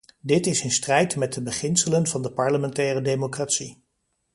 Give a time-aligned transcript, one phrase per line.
[0.21, 3.83] Dit is in strijd met de beginselen van de parlementaire democratie.